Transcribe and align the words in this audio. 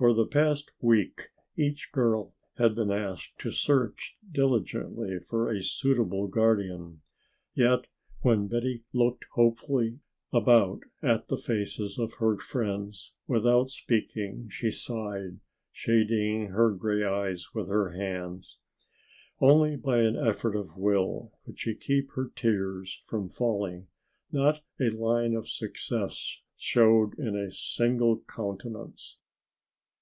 For 0.00 0.14
the 0.14 0.26
past 0.26 0.70
week 0.80 1.22
each 1.56 1.90
girl 1.90 2.32
had 2.56 2.76
been 2.76 2.92
asked 2.92 3.36
to 3.40 3.50
search 3.50 4.16
diligently 4.30 5.18
for 5.18 5.50
a 5.50 5.60
suitable 5.60 6.28
guardian. 6.28 7.00
Yet 7.52 7.88
when 8.20 8.46
Betty 8.46 8.84
looked 8.92 9.24
hopefully 9.32 9.98
about 10.32 10.84
at 11.02 11.26
the 11.26 11.36
faces 11.36 11.98
of 11.98 12.14
her 12.20 12.38
friends 12.38 13.14
without 13.26 13.70
speaking 13.70 14.46
she 14.50 14.70
sighed, 14.70 15.40
shading 15.72 16.50
her 16.50 16.70
gray 16.70 17.02
eyes 17.02 17.48
with 17.52 17.66
her 17.66 17.90
hand. 17.90 18.44
Only 19.40 19.74
by 19.74 20.02
an 20.02 20.14
effort 20.14 20.54
of 20.54 20.76
will 20.76 21.32
could 21.44 21.58
she 21.58 21.74
keep 21.74 22.12
her 22.12 22.30
tears 22.36 23.02
from 23.06 23.28
falling 23.28 23.88
not 24.30 24.62
a 24.78 24.90
line 24.90 25.34
of 25.34 25.48
success 25.48 26.38
showed 26.56 27.18
in 27.18 27.34
a 27.34 27.50
single 27.50 28.20
countenance. 28.20 29.18